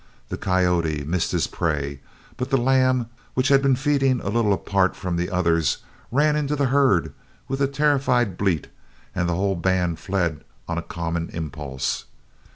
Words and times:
The 0.29 0.37
coyote 0.39 1.03
missed 1.05 1.31
his 1.31 1.45
prey, 1.45 2.01
but 2.35 2.49
the 2.49 2.57
lamb, 2.57 3.11
which 3.35 3.49
had 3.49 3.61
been 3.61 3.75
feeding 3.75 4.19
a 4.21 4.29
little 4.29 4.51
apart 4.51 4.95
from 4.95 5.15
the 5.15 5.29
others, 5.29 5.77
ran 6.11 6.35
into 6.35 6.55
the 6.55 6.65
herd 6.73 7.13
with 7.47 7.61
a 7.61 7.67
terrified 7.67 8.35
bleat 8.35 8.65
and 9.13 9.29
the 9.29 9.35
whole 9.35 9.55
band 9.55 9.99
fled 9.99 10.43
on 10.67 10.79
a 10.79 10.81
common 10.81 11.29
impulse. 11.33 12.05